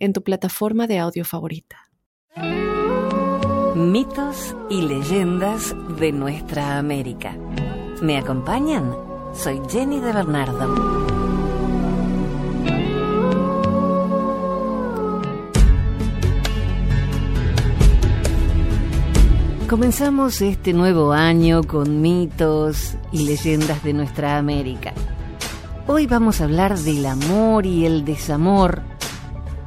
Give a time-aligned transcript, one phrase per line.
[0.00, 1.76] en tu plataforma de audio favorita.
[3.76, 7.36] Mitos y leyendas de nuestra América.
[8.02, 8.92] ¿Me acompañan?
[9.32, 11.10] Soy Jenny de Bernardo.
[19.68, 24.92] Comenzamos este nuevo año con mitos y leyendas de nuestra América.
[25.86, 28.82] Hoy vamos a hablar del amor y el desamor,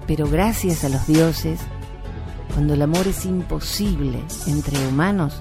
[0.08, 1.60] pero gracias a los dioses,
[2.54, 5.40] cuando el amor es imposible entre humanos,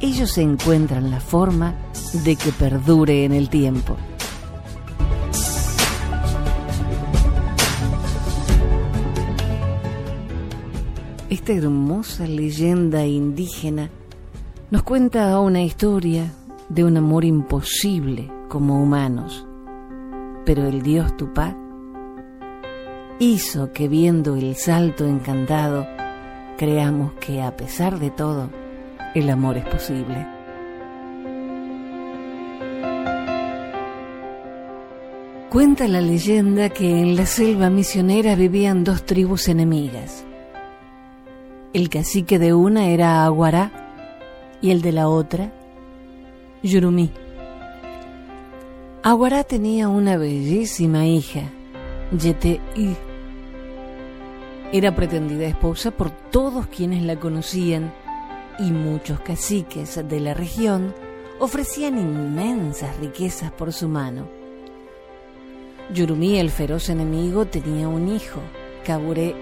[0.00, 1.74] ellos encuentran la forma
[2.24, 3.96] de que perdure en el tiempo.
[11.28, 13.90] Esta hermosa leyenda indígena
[14.70, 16.32] nos cuenta una historia
[16.68, 19.46] de un amor imposible como humanos,
[20.46, 21.67] pero el dios Tupac
[23.18, 25.86] hizo que viendo el salto encantado,
[26.56, 28.50] creamos que a pesar de todo,
[29.14, 30.26] el amor es posible.
[35.50, 40.24] Cuenta la leyenda que en la selva misionera vivían dos tribus enemigas.
[41.72, 43.72] El cacique de una era Aguará
[44.60, 45.52] y el de la otra,
[46.62, 47.10] Yurumi.
[49.02, 51.50] Aguará tenía una bellísima hija,
[52.12, 52.60] Yete
[54.72, 57.92] Era pretendida esposa por todos quienes la conocían
[58.58, 60.94] y muchos caciques de la región
[61.38, 64.28] ofrecían inmensas riquezas por su mano.
[65.94, 68.40] Yurumi, el feroz enemigo, tenía un hijo,
[68.84, 69.34] Kabure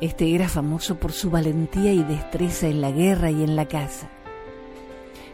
[0.00, 4.08] este era famoso por su valentía y destreza en la guerra y en la caza.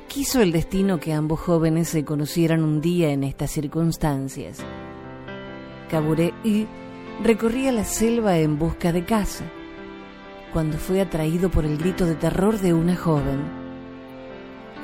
[0.09, 4.59] Quiso el destino que ambos jóvenes se conocieran un día en estas circunstancias.
[5.89, 6.35] Kabure
[7.23, 9.45] recorría la selva en busca de caza,
[10.53, 13.41] cuando fue atraído por el grito de terror de una joven.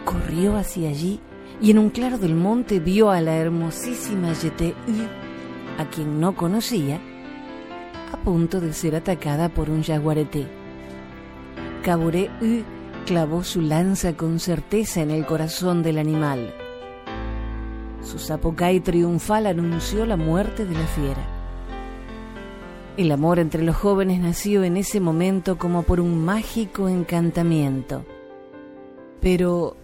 [0.05, 1.21] Corrió hacia allí
[1.61, 4.75] y en un claro del monte vio a la hermosísima Yete
[5.79, 7.01] a quien no conocía,
[8.13, 10.47] a punto de ser atacada por un jaguarete.
[11.83, 12.63] Kabure U
[13.07, 16.55] clavó su lanza con certeza en el corazón del animal.
[18.03, 21.42] Su zapokai triunfal anunció la muerte de la fiera.
[22.95, 28.05] El amor entre los jóvenes nació en ese momento como por un mágico encantamiento.
[29.19, 29.77] Pero,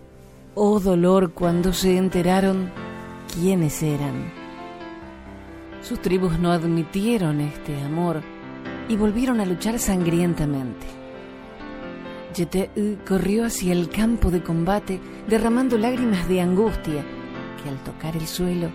[0.54, 2.70] oh dolor cuando se enteraron
[3.32, 4.30] quiénes eran.
[5.80, 8.20] Sus tribus no admitieron este amor
[8.90, 10.86] y volvieron a luchar sangrientamente.
[12.34, 12.68] Yete
[13.08, 17.02] corrió hacia el campo de combate derramando lágrimas de angustia
[17.62, 18.68] que al tocar el suelo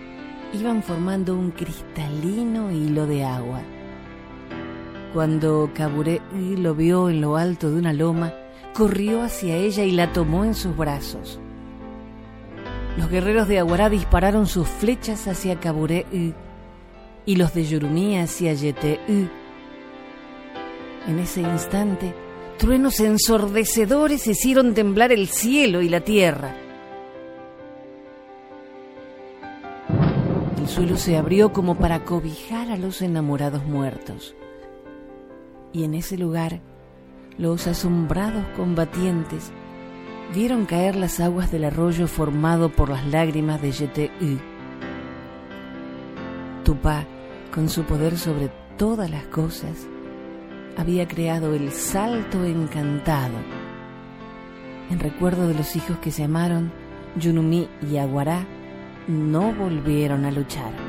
[0.52, 3.60] iban formando un cristalino hilo de agua.
[5.14, 6.20] Cuando Kabure
[6.58, 8.34] lo vio en lo alto de una loma,
[8.72, 11.38] corrió hacia ella y la tomó en sus brazos.
[12.98, 16.04] Los guerreros de Aguará dispararon sus flechas hacia Kabure
[17.24, 19.28] y los de Yurumí hacia Yeteú.
[21.06, 22.12] En ese instante,
[22.58, 26.56] truenos ensordecedores hicieron temblar el cielo y la tierra.
[30.58, 34.34] El suelo se abrió como para cobijar a los enamorados muertos.
[35.74, 36.60] Y en ese lugar,
[37.36, 39.50] los asombrados combatientes
[40.32, 44.38] vieron caer las aguas del arroyo formado por las lágrimas de Yeteú.
[46.62, 47.04] Tupá
[47.52, 49.88] con su poder sobre todas las cosas,
[50.76, 53.34] había creado el salto encantado.
[54.90, 56.72] En recuerdo de los hijos que se amaron,
[57.16, 58.46] Yunumi y Aguará
[59.08, 60.83] no volvieron a luchar.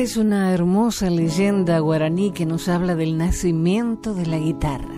[0.00, 4.94] Esta es una hermosa leyenda guaraní que nos habla del nacimiento de la guitarra.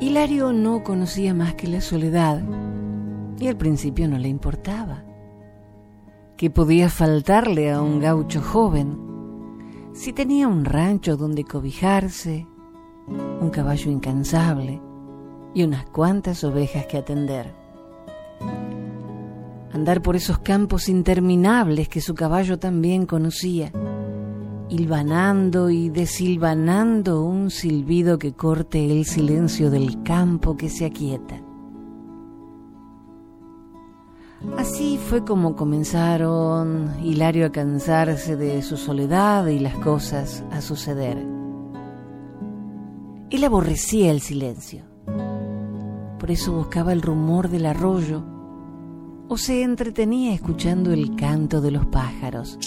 [0.00, 2.42] Hilario no conocía más que la soledad
[3.38, 5.04] y al principio no le importaba.
[6.38, 8.98] ¿Qué podía faltarle a un gaucho joven
[9.92, 12.46] si tenía un rancho donde cobijarse,
[13.42, 14.80] un caballo incansable
[15.52, 17.52] y unas cuantas ovejas que atender?
[19.76, 23.70] Andar por esos campos interminables que su caballo también conocía,
[24.68, 31.40] hilvanando y desilvanando un silbido que corte el silencio del campo que se aquieta.
[34.56, 41.18] Así fue como comenzaron Hilario a cansarse de su soledad y las cosas a suceder.
[43.30, 44.84] Él aborrecía el silencio.
[46.18, 48.35] Por eso buscaba el rumor del arroyo
[49.28, 52.58] o se entretenía escuchando el canto de los pájaros.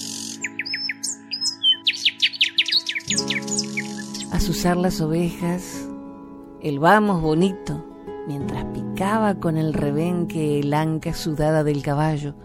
[4.31, 5.87] A susar las ovejas,
[6.61, 7.85] el vamos bonito,
[8.27, 12.35] mientras picaba con el rebenque el anca sudada del caballo,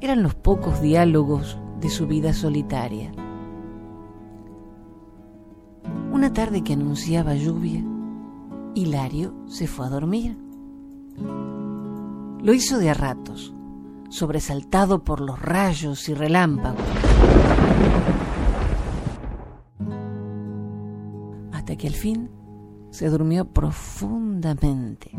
[0.00, 3.12] eran los pocos diálogos de su vida solitaria.
[6.12, 7.84] Una tarde que anunciaba lluvia,
[8.74, 10.36] Hilario se fue a dormir.
[12.42, 13.54] Lo hizo de a ratos,
[14.08, 16.80] sobresaltado por los rayos y relámpagos.
[21.52, 22.30] Hasta que al fin
[22.90, 25.10] se durmió profundamente.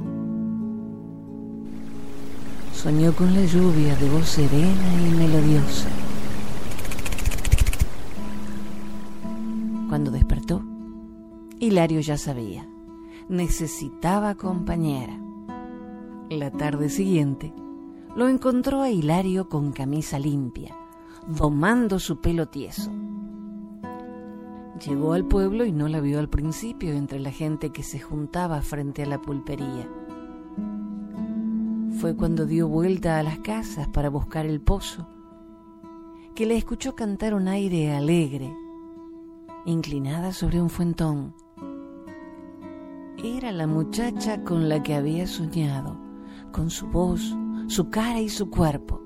[2.73, 5.89] Soñó con la lluvia de voz serena y melodiosa.
[9.89, 10.63] Cuando despertó,
[11.59, 12.67] Hilario ya sabía,
[13.29, 15.26] necesitaba compañera.
[16.29, 17.53] La tarde siguiente,
[18.13, 20.75] lo encontró a Hilario con camisa limpia,
[21.25, 22.91] domando su pelo tieso.
[24.85, 28.61] Llegó al pueblo y no la vio al principio entre la gente que se juntaba
[28.61, 29.87] frente a la pulpería.
[32.01, 35.07] Fue cuando dio vuelta a las casas para buscar el pozo,
[36.35, 38.53] que le escuchó cantar un aire alegre,
[39.65, 41.33] inclinada sobre un fuentón.
[43.23, 46.06] Era la muchacha con la que había soñado
[46.51, 47.35] con su voz,
[47.67, 49.01] su cara y su cuerpo,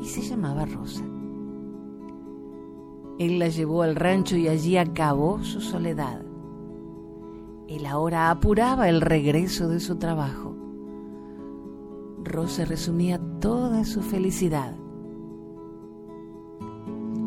[0.00, 1.04] y se llamaba Rosa.
[3.18, 6.22] Él la llevó al rancho y allí acabó su soledad.
[7.66, 10.54] Él ahora apuraba el regreso de su trabajo.
[12.22, 14.76] Rosa resumía toda su felicidad.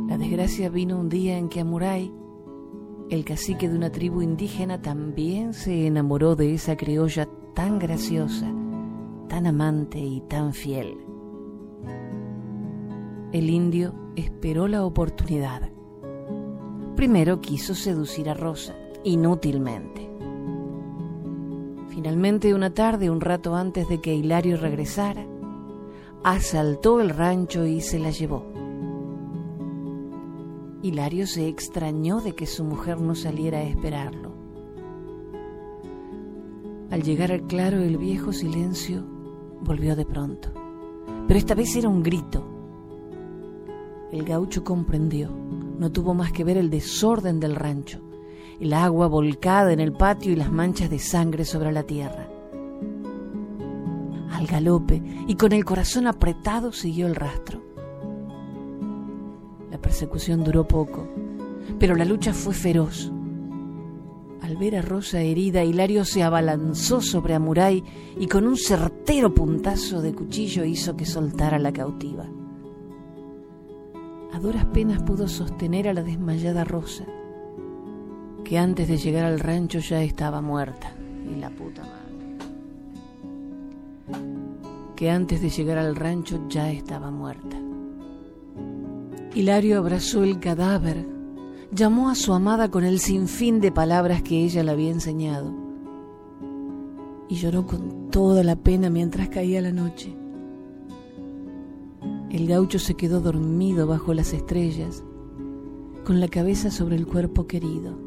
[0.07, 2.11] La desgracia vino un día en que Amuray,
[3.09, 8.53] el cacique de una tribu indígena, también se enamoró de esa criolla tan graciosa
[9.29, 10.97] tan amante y tan fiel.
[13.31, 15.69] El indio esperó la oportunidad.
[16.95, 20.09] Primero quiso seducir a Rosa, inútilmente.
[21.89, 25.25] Finalmente, una tarde, un rato antes de que Hilario regresara,
[26.23, 28.43] asaltó el rancho y se la llevó.
[30.81, 34.33] Hilario se extrañó de que su mujer no saliera a esperarlo.
[36.89, 39.18] Al llegar al claro el viejo silencio
[39.61, 40.49] volvió de pronto,
[41.27, 42.43] pero esta vez era un grito.
[44.11, 45.29] El gaucho comprendió,
[45.77, 47.99] no tuvo más que ver el desorden del rancho,
[48.59, 52.27] el agua volcada en el patio y las manchas de sangre sobre la tierra.
[54.31, 57.61] Al galope y con el corazón apretado siguió el rastro.
[59.69, 61.07] La persecución duró poco,
[61.77, 63.11] pero la lucha fue feroz.
[64.49, 67.83] Al ver a Rosa herida, Hilario se abalanzó sobre Amuray
[68.19, 72.25] y con un certero puntazo de cuchillo hizo que soltara la cautiva.
[74.33, 77.05] A duras penas pudo sostener a la desmayada Rosa,
[78.43, 80.95] que antes de llegar al rancho ya estaba muerta.
[81.31, 81.99] Y la puta madre.
[84.95, 87.55] Que antes de llegar al rancho ya estaba muerta.
[89.35, 91.18] Hilario abrazó el cadáver
[91.71, 95.53] llamó a su amada con el sinfín de palabras que ella le había enseñado
[97.27, 100.15] y lloró con toda la pena mientras caía la noche.
[102.31, 105.03] El gaucho se quedó dormido bajo las estrellas,
[106.05, 107.97] con la cabeza sobre el cuerpo querido.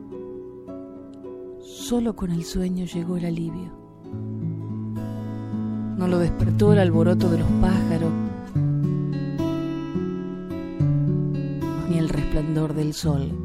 [1.60, 3.72] Solo con el sueño llegó el alivio.
[5.96, 8.12] No lo despertó el alboroto de los pájaros,
[11.88, 13.41] ni el resplandor del sol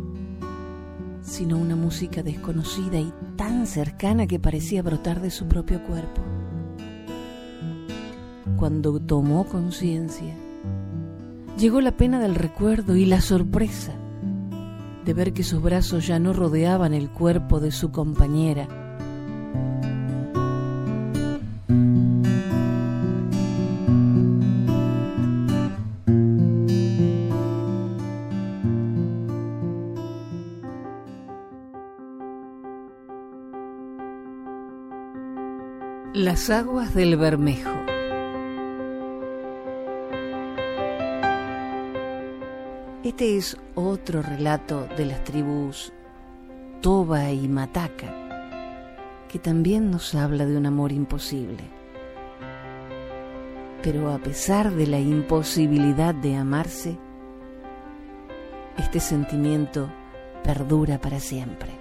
[1.37, 6.21] sino una música desconocida y tan cercana que parecía brotar de su propio cuerpo.
[8.57, 10.33] Cuando tomó conciencia,
[11.57, 13.91] Llegó la pena del recuerdo y la sorpresa
[15.03, 18.67] de ver que sus brazos ya no rodeaban el cuerpo de su compañera.
[36.37, 37.71] Las aguas del Bermejo.
[43.03, 45.91] Este es otro relato de las tribus
[46.81, 48.13] Toba y Mataca,
[49.27, 51.63] que también nos habla de un amor imposible.
[53.81, 56.99] Pero a pesar de la imposibilidad de amarse,
[58.77, 59.91] este sentimiento
[60.43, 61.76] perdura para siempre.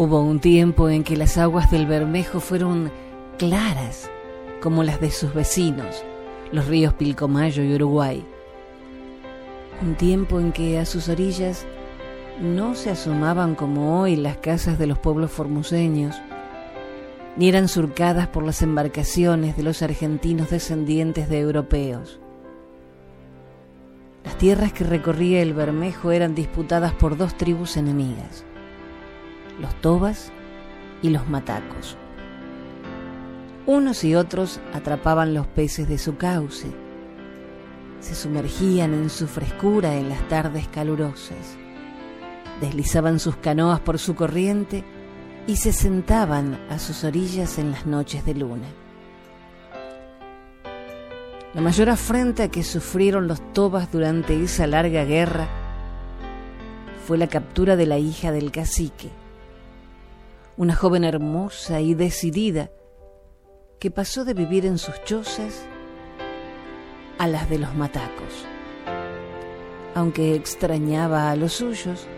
[0.00, 2.92] Hubo un tiempo en que las aguas del Bermejo fueron
[3.36, 4.08] claras
[4.62, 6.04] como las de sus vecinos,
[6.52, 8.24] los ríos Pilcomayo y Uruguay.
[9.82, 11.66] Un tiempo en que a sus orillas
[12.40, 16.14] no se asomaban como hoy las casas de los pueblos formuseños,
[17.36, 22.20] ni eran surcadas por las embarcaciones de los argentinos descendientes de europeos.
[24.22, 28.44] Las tierras que recorría el Bermejo eran disputadas por dos tribus enemigas
[29.60, 30.32] los tobas
[31.02, 31.96] y los matacos.
[33.66, 36.68] Unos y otros atrapaban los peces de su cauce,
[38.00, 41.56] se sumergían en su frescura en las tardes calurosas,
[42.60, 44.84] deslizaban sus canoas por su corriente
[45.46, 48.68] y se sentaban a sus orillas en las noches de luna.
[51.54, 55.48] La mayor afrenta que sufrieron los tobas durante esa larga guerra
[57.06, 59.08] fue la captura de la hija del cacique,
[60.58, 62.70] una joven hermosa y decidida
[63.78, 65.64] que pasó de vivir en sus chozas
[67.16, 68.44] a las de los matacos.
[69.94, 72.08] Aunque extrañaba a los suyos,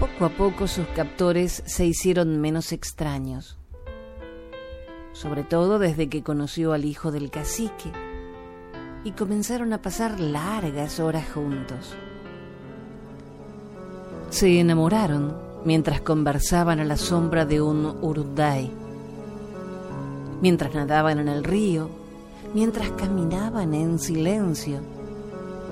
[0.00, 3.56] poco a poco sus captores se hicieron menos extraños,
[5.12, 7.92] sobre todo desde que conoció al hijo del cacique
[9.04, 11.94] y comenzaron a pasar largas horas juntos.
[14.30, 18.70] Se enamoraron mientras conversaban a la sombra de un urunday,
[20.40, 21.88] mientras nadaban en el río,
[22.54, 24.80] mientras caminaban en silencio,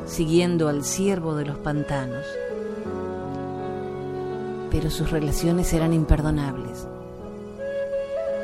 [0.07, 2.25] siguiendo al ciervo de los pantanos.
[4.71, 6.87] Pero sus relaciones eran imperdonables.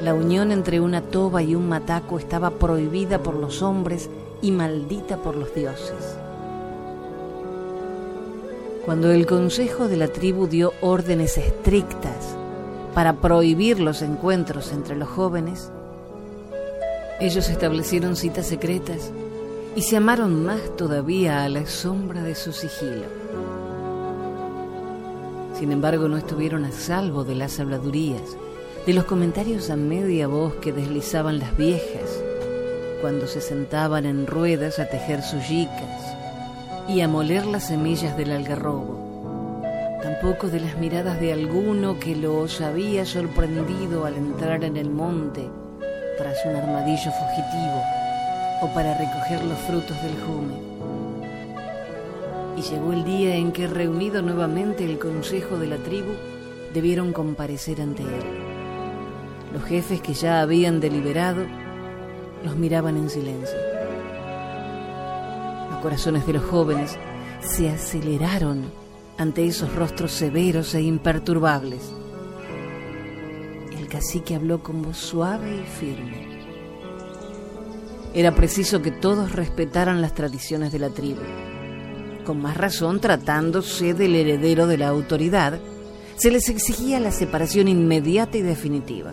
[0.01, 4.09] La unión entre una toba y un mataco estaba prohibida por los hombres
[4.41, 6.22] y maldita por los dioses.
[8.85, 12.37] Cuando el consejo de la tribu dio órdenes estrictas
[12.95, 15.71] para prohibir los encuentros entre los jóvenes,
[17.21, 19.13] ellos establecieron citas secretas
[19.77, 23.07] y se amaron más todavía a la sombra de su sigilo.
[25.57, 28.37] Sin embargo, no estuvieron a salvo de las habladurías,
[28.85, 32.21] de los comentarios a media voz que deslizaban las viejas
[33.01, 36.02] cuando se sentaban en ruedas a tejer sus yicas
[36.93, 39.63] y a moler las semillas del algarrobo,
[40.03, 45.49] tampoco de las miradas de alguno que los había sorprendido al entrar en el monte
[46.19, 47.83] tras un armadillo fugitivo
[48.61, 50.55] o para recoger los frutos del jume.
[52.59, 56.13] Y llegó el día en que, reunido nuevamente el consejo de la tribu,
[56.75, 58.25] debieron comparecer ante él.
[59.55, 61.47] Los jefes que ya habían deliberado
[62.45, 63.72] los miraban en silencio
[65.83, 66.97] corazones de los jóvenes
[67.41, 68.71] se aceleraron
[69.19, 71.93] ante esos rostros severos e imperturbables.
[73.77, 76.33] El cacique habló con voz suave y firme.
[78.15, 81.23] Era preciso que todos respetaran las tradiciones de la tribu.
[82.25, 85.59] Con más razón, tratándose del heredero de la autoridad,
[86.15, 89.13] se les exigía la separación inmediata y definitiva.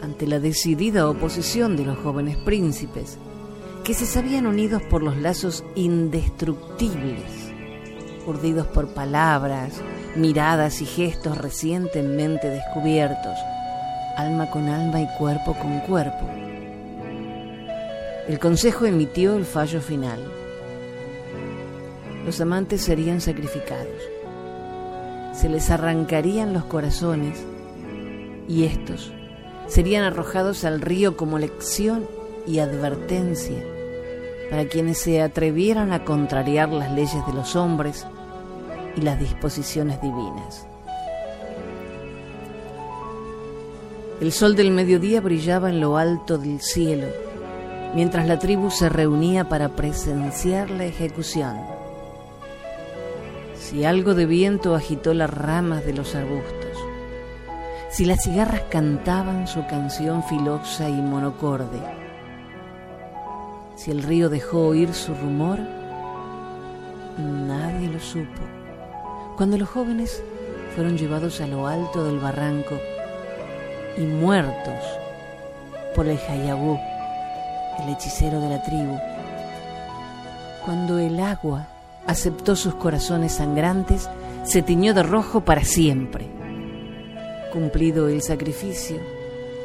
[0.00, 3.18] Ante la decidida oposición de los jóvenes príncipes,
[3.88, 7.22] que se sabían unidos por los lazos indestructibles,
[8.26, 9.80] urdidos por palabras,
[10.14, 13.32] miradas y gestos recientemente descubiertos,
[14.18, 16.28] alma con alma y cuerpo con cuerpo.
[18.28, 20.20] El Consejo emitió el fallo final.
[22.26, 24.02] Los amantes serían sacrificados.
[25.32, 27.42] Se les arrancarían los corazones
[28.46, 29.14] y estos
[29.66, 32.06] serían arrojados al río como lección
[32.46, 33.77] y advertencia
[34.50, 38.06] para quienes se atrevieran a contrariar las leyes de los hombres
[38.96, 40.66] y las disposiciones divinas.
[44.20, 47.06] El sol del mediodía brillaba en lo alto del cielo,
[47.94, 51.56] mientras la tribu se reunía para presenciar la ejecución.
[53.54, 56.58] Si algo de viento agitó las ramas de los arbustos,
[57.90, 62.07] si las cigarras cantaban su canción filosa y monocorde,
[63.78, 65.60] si el río dejó oír su rumor,
[67.16, 68.42] nadie lo supo.
[69.36, 70.20] Cuando los jóvenes
[70.74, 72.76] fueron llevados a lo alto del barranco,
[73.96, 74.82] y muertos
[75.94, 76.76] por el Hayabú,
[77.80, 78.98] el hechicero de la tribu.
[80.64, 81.68] Cuando el agua
[82.04, 84.10] aceptó sus corazones sangrantes,
[84.42, 86.26] se tiñó de rojo para siempre.
[87.52, 88.96] Cumplido el sacrificio,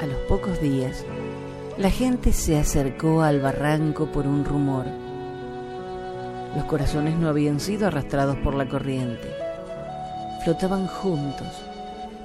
[0.01, 1.03] a los pocos días,
[1.77, 4.85] la gente se acercó al barranco por un rumor.
[6.55, 9.27] Los corazones no habían sido arrastrados por la corriente.
[10.43, 11.47] Flotaban juntos,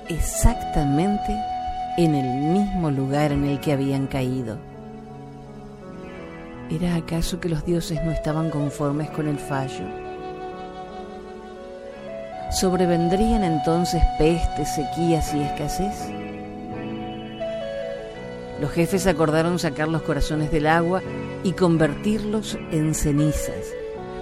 [0.08, 1.34] exactamente
[1.96, 4.58] en el mismo lugar en el que habían caído.
[6.70, 9.86] ¿Era acaso que los dioses no estaban conformes con el fallo?
[12.50, 16.27] ¿Sobrevendrían entonces pestes, sequías y escasez?
[18.60, 21.02] Los jefes acordaron sacar los corazones del agua
[21.44, 23.72] y convertirlos en cenizas,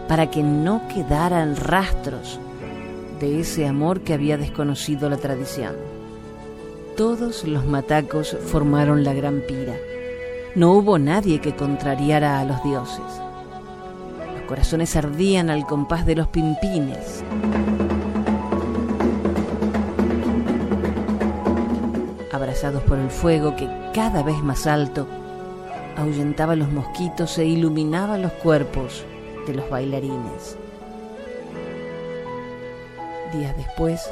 [0.09, 2.39] para que no quedaran rastros
[3.19, 5.75] de ese amor que había desconocido la tradición.
[6.97, 9.77] Todos los matacos formaron la gran pira.
[10.55, 13.05] No hubo nadie que contrariara a los dioses.
[14.35, 17.23] Los corazones ardían al compás de los pimpines.
[22.57, 25.07] Por el fuego que cada vez más alto
[25.95, 29.05] ahuyentaba los mosquitos e iluminaba los cuerpos
[29.47, 30.57] de los bailarines.
[33.35, 34.11] Días después,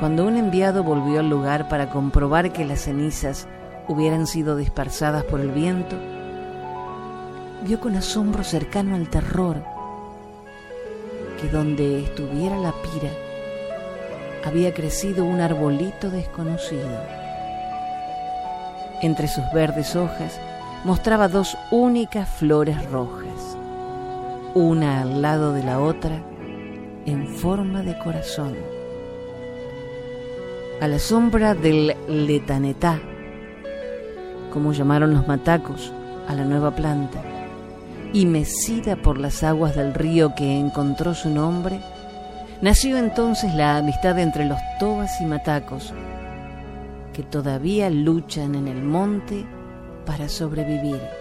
[0.00, 3.46] cuando un enviado volvió al lugar para comprobar que las cenizas
[3.86, 5.96] hubieran sido dispersadas por el viento,
[7.64, 9.62] vio con asombro cercano al terror
[11.40, 13.12] que donde estuviera la pira
[14.44, 17.17] había crecido un arbolito desconocido.
[19.00, 20.40] Entre sus verdes hojas
[20.84, 23.56] mostraba dos únicas flores rojas,
[24.54, 26.20] una al lado de la otra
[27.06, 28.56] en forma de corazón.
[30.80, 32.98] A la sombra del letanetá,
[34.52, 35.92] como llamaron los matacos
[36.26, 37.20] a la nueva planta,
[38.12, 41.80] y mecida por las aguas del río que encontró su nombre,
[42.62, 45.92] nació entonces la amistad entre los tobas y matacos,
[47.18, 49.44] que todavía luchan en el monte
[50.06, 51.17] para sobrevivir.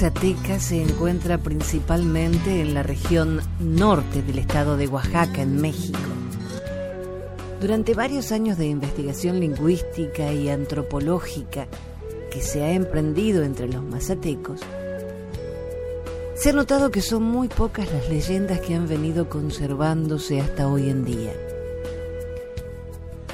[0.00, 5.98] Mazateca se encuentra principalmente en la región norte del estado de Oaxaca, en México.
[7.60, 11.68] Durante varios años de investigación lingüística y antropológica
[12.30, 14.62] que se ha emprendido entre los mazatecos,
[16.34, 20.88] se ha notado que son muy pocas las leyendas que han venido conservándose hasta hoy
[20.88, 21.34] en día.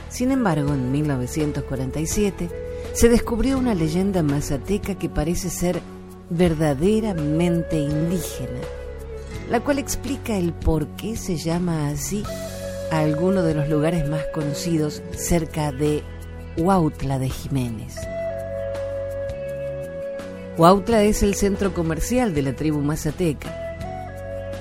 [0.09, 2.51] Sin embargo, en 1947,
[2.93, 5.81] se descubrió una leyenda mazateca que parece ser
[6.31, 8.61] verdaderamente indígena,
[9.51, 12.25] la cual explica el por qué se llama así
[12.91, 16.03] a alguno de los lugares más conocidos cerca de
[16.57, 17.97] Huautla de Jiménez.
[20.57, 23.55] Huautla es el centro comercial de la tribu mazateca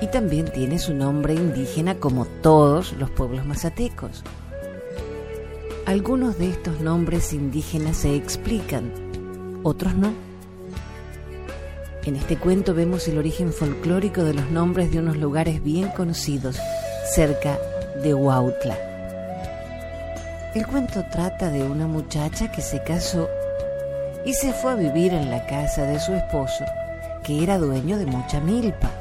[0.01, 4.23] y también tiene su nombre indígena como todos los pueblos mazatecos.
[5.85, 8.91] Algunos de estos nombres indígenas se explican,
[9.63, 10.24] otros no.
[12.05, 16.55] En este cuento vemos el origen folclórico de los nombres de unos lugares bien conocidos
[17.11, 17.57] cerca
[18.03, 18.77] de Huautla.
[20.53, 23.27] El cuento trata de una muchacha que se casó
[24.23, 26.63] y se fue a vivir en la casa de su esposo,
[27.23, 28.91] que era dueño de mucha milpa.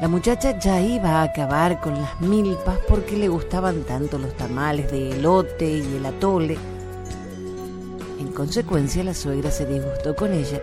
[0.00, 4.92] La muchacha ya iba a acabar con las milpas porque le gustaban tanto los tamales
[4.92, 6.56] de elote y el atole.
[8.20, 10.60] En consecuencia, la suegra se disgustó con ella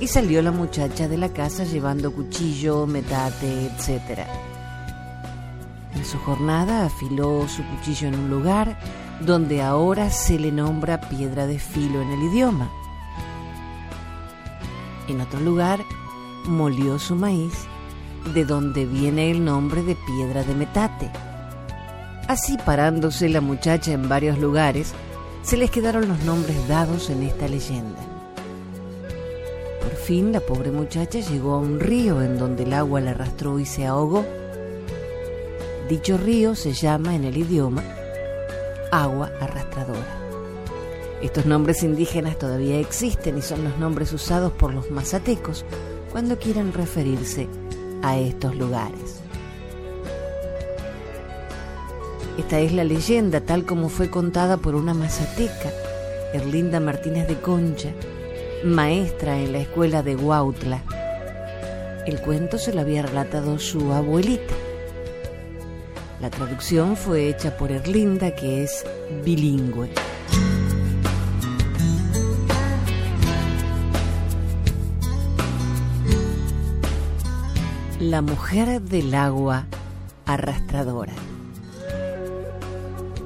[0.00, 4.26] y salió la muchacha de la casa llevando cuchillo, metate, etc.
[5.94, 8.78] En su jornada afiló su cuchillo en un lugar
[9.20, 12.70] donde ahora se le nombra piedra de filo en el idioma.
[15.08, 15.80] En otro lugar
[16.44, 17.54] molió su maíz,
[18.34, 21.10] de donde viene el nombre de piedra de metate.
[22.28, 24.92] Así parándose la muchacha en varios lugares,
[25.42, 28.15] se les quedaron los nombres dados en esta leyenda.
[29.86, 33.60] Por fin la pobre muchacha llegó a un río en donde el agua la arrastró
[33.60, 34.24] y se ahogó.
[35.88, 37.84] Dicho río se llama en el idioma
[38.90, 40.18] agua arrastradora.
[41.22, 45.64] Estos nombres indígenas todavía existen y son los nombres usados por los mazatecos
[46.10, 47.46] cuando quieren referirse
[48.02, 49.20] a estos lugares.
[52.38, 55.70] Esta es la leyenda tal como fue contada por una mazateca,
[56.32, 57.92] Erlinda Martínez de Concha,
[58.64, 60.82] maestra en la escuela de Huautla.
[62.06, 64.54] El cuento se lo había relatado su abuelita.
[66.20, 68.84] La traducción fue hecha por Erlinda, que es
[69.24, 69.90] bilingüe.
[78.00, 79.66] La mujer del agua
[80.26, 81.12] arrastradora.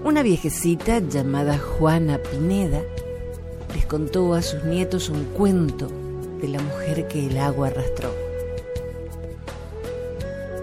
[0.04, 2.80] Una viejecita llamada Juana Pineda
[3.74, 5.88] les contó a sus nietos un cuento
[6.40, 8.14] de la mujer que el agua arrastró.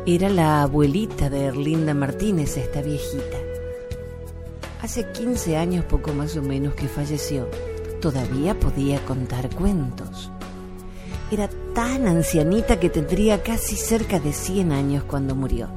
[0.05, 3.37] Era la abuelita de Erlinda Martínez, esta viejita.
[4.81, 7.49] Hace 15 años poco más o menos que falleció.
[8.01, 10.31] Todavía podía contar cuentos.
[11.29, 15.67] Era tan ancianita que tendría casi cerca de 100 años cuando murió.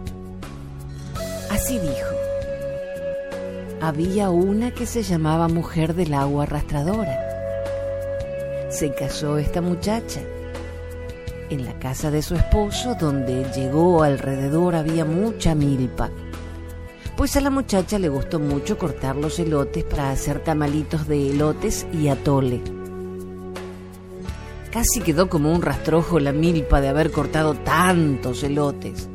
[1.50, 2.09] Así dijo
[3.80, 7.18] había una que se llamaba Mujer del Agua Arrastradora.
[8.70, 10.20] Se casó esta muchacha.
[11.48, 16.10] En la casa de su esposo, donde llegó alrededor, había mucha milpa.
[17.16, 21.86] Pues a la muchacha le gustó mucho cortar los elotes para hacer tamalitos de elotes
[21.92, 22.60] y atole.
[24.70, 29.08] Casi quedó como un rastrojo la milpa de haber cortado tantos elotes.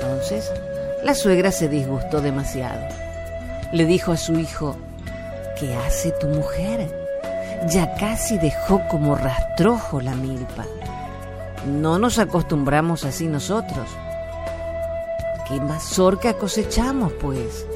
[0.00, 0.50] Entonces
[1.04, 2.86] la suegra se disgustó demasiado.
[3.72, 4.76] Le dijo a su hijo,
[5.58, 6.88] ¿qué hace tu mujer?
[7.68, 10.64] Ya casi dejó como rastrojo la milpa.
[11.66, 13.88] No nos acostumbramos así nosotros.
[15.48, 17.66] ¿Qué mazorca cosechamos, pues?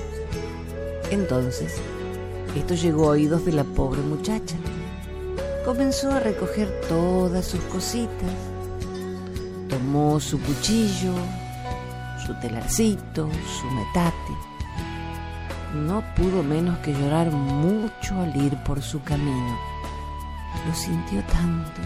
[1.10, 1.74] Entonces,
[2.56, 4.56] esto llegó a oídos de la pobre muchacha.
[5.64, 8.30] Comenzó a recoger todas sus cositas.
[9.68, 11.12] Tomó su cuchillo,
[12.26, 13.28] su telarcito,
[13.60, 14.32] su metate.
[15.74, 19.56] No pudo menos que llorar mucho al ir por su camino.
[20.66, 21.80] Lo sintió tanto.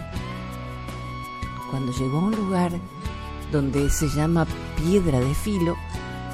[1.69, 2.71] Cuando llegó a un lugar
[3.51, 5.75] donde se llama piedra de filo,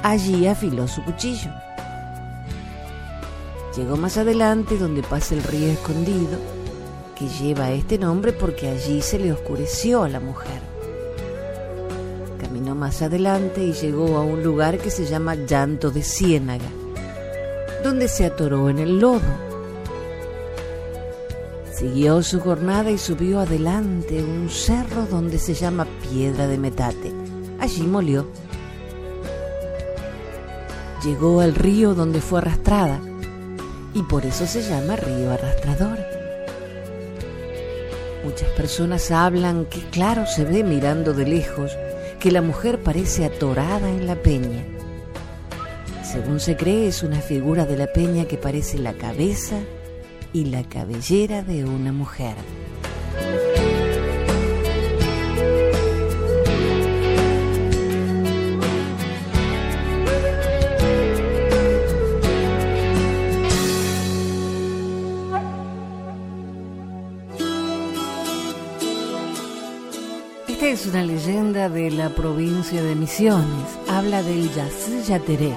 [0.02, 1.50] allí afiló su cuchillo.
[3.76, 6.38] Llegó más adelante donde pasa el río escondido,
[7.14, 10.77] que lleva este nombre porque allí se le oscureció a la mujer
[12.60, 16.68] más adelante y llegó a un lugar que se llama Llanto de Ciénaga,
[17.82, 19.20] donde se atoró en el lodo.
[21.72, 27.12] Siguió su jornada y subió adelante un cerro donde se llama Piedra de Metate.
[27.60, 28.26] Allí molió.
[31.04, 33.00] Llegó al río donde fue arrastrada
[33.94, 35.98] y por eso se llama río arrastrador.
[38.24, 41.70] Muchas personas hablan que claro se ve mirando de lejos
[42.18, 44.64] que la mujer parece atorada en la peña.
[46.02, 49.60] Según se cree, es una figura de la peña que parece la cabeza
[50.32, 52.34] y la cabellera de una mujer.
[70.78, 73.66] Es una leyenda de la provincia de Misiones.
[73.88, 75.52] Habla del Yací Yateré.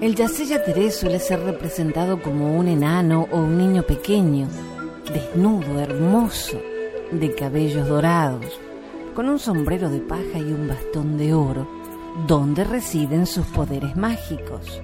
[0.00, 4.46] El Yací Yateré suele ser representado como un enano o un niño pequeño,
[5.12, 6.60] desnudo, hermoso,
[7.10, 8.60] de cabellos dorados,
[9.16, 11.68] con un sombrero de paja y un bastón de oro,
[12.28, 14.80] donde residen sus poderes mágicos.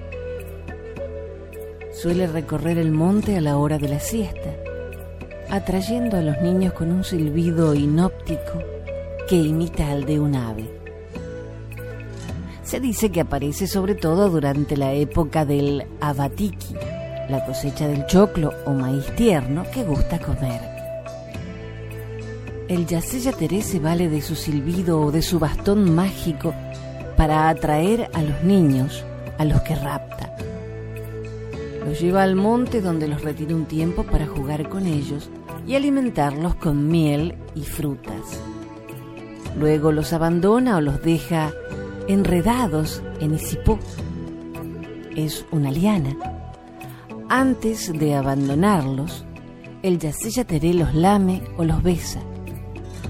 [1.93, 4.64] Suele recorrer el monte a la hora de la siesta
[5.51, 8.63] atrayendo a los niños con un silbido inóptico
[9.29, 10.71] que imita al de un ave.
[12.63, 16.75] Se dice que aparece sobre todo durante la época del Abatiki,
[17.29, 20.61] la cosecha del choclo o maíz tierno que gusta comer.
[22.69, 26.55] El Yaseya Terese vale de su silbido o de su bastón mágico
[27.17, 29.05] para atraer a los niños
[29.39, 30.14] a los que rapta.
[31.87, 35.31] Los lleva al monte donde los retira un tiempo para jugar con ellos
[35.67, 38.41] y alimentarlos con miel y frutas.
[39.59, 41.53] Luego los abandona o los deja
[42.09, 43.79] enredados en Isipó.
[45.15, 46.17] Es una liana.
[47.29, 49.25] Antes de abandonarlos,
[49.83, 52.21] el Yaseya Teré los lame o los besa,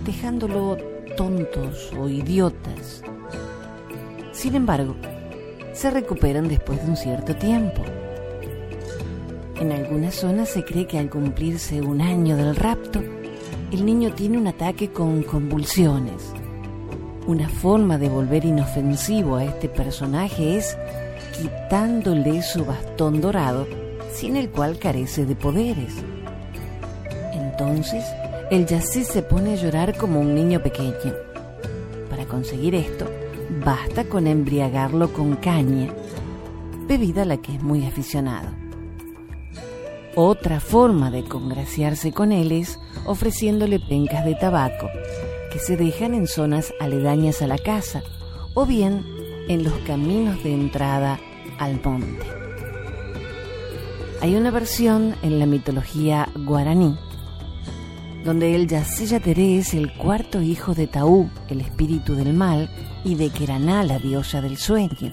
[0.04, 0.76] dejándolo
[1.16, 3.02] tontos o idiotas.
[4.32, 4.96] Sin embargo,
[5.72, 7.82] se recuperan después de un cierto tiempo.
[9.60, 13.00] En algunas zonas se cree que al cumplirse un año del rapto,
[13.70, 16.32] el niño tiene un ataque con convulsiones.
[17.26, 20.76] Una forma de volver inofensivo a este personaje es
[21.38, 23.66] quitándole su bastón dorado,
[24.12, 25.94] sin el cual carece de poderes.
[27.32, 28.04] Entonces,
[28.50, 31.14] el yacé se pone a llorar como un niño pequeño.
[32.10, 33.08] Para conseguir esto,
[33.64, 35.94] basta con embriagarlo con caña,
[36.88, 38.63] bebida a la que es muy aficionado.
[40.16, 44.88] Otra forma de congraciarse con él es ofreciéndole pencas de tabaco
[45.52, 48.02] que se dejan en zonas aledañas a la casa
[48.54, 49.04] o bien
[49.48, 51.18] en los caminos de entrada
[51.58, 52.26] al monte.
[54.20, 56.96] Hay una versión en la mitología guaraní
[58.24, 62.70] donde el Yaseya Teré es el cuarto hijo de Taú, el espíritu del mal,
[63.04, 65.12] y de Keraná, la diosa del sueño.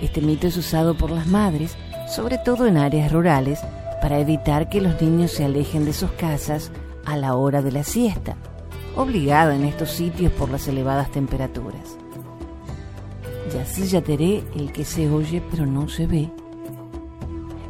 [0.00, 3.60] Este mito es usado por las madres sobre todo en áreas rurales,
[4.00, 6.70] para evitar que los niños se alejen de sus casas
[7.04, 8.36] a la hora de la siesta,
[8.96, 11.96] obligada en estos sitios por las elevadas temperaturas.
[13.52, 16.30] Yací yateré el que se oye pero no se ve.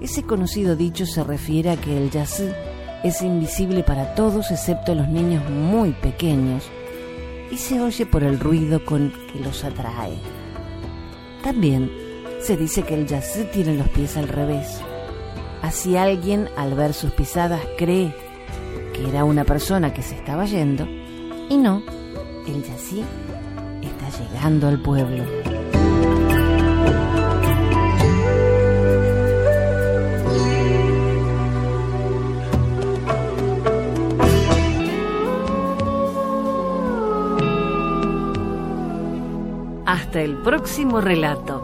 [0.01, 2.49] Ese conocido dicho se refiere a que el yací
[3.03, 6.64] es invisible para todos excepto los niños muy pequeños
[7.51, 10.18] y se oye por el ruido con que los atrae.
[11.42, 12.04] También
[12.44, 14.78] se dice que el yací tiene los pies al revés.
[15.62, 18.14] Así alguien al ver sus pisadas cree
[18.92, 20.87] que era una persona que se estaba yendo
[21.48, 21.83] y no,
[22.46, 23.02] el yací
[23.80, 25.24] está llegando al pueblo.
[39.87, 41.63] Hasta el próximo relato.